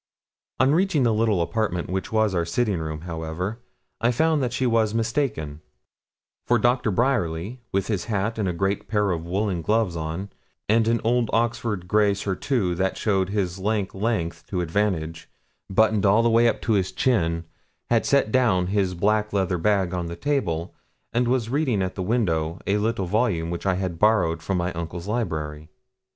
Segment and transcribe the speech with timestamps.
[0.59, 3.59] On reaching the little apartment which was our sitting room, however,
[3.99, 5.61] I found that she was mistaken;
[6.47, 10.31] for Doctor Bryerly, with his hat and a great pair of woollen gloves on,
[10.67, 15.29] and an old Oxford grey surtout that showed his lank length to advantage,
[15.69, 17.43] buttoned all the way up to his chin,
[17.91, 20.73] had set down his black leather bag on the table,
[21.13, 24.73] and was reading at the window a little volume which I had borrowed from my
[24.73, 25.69] uncle's library.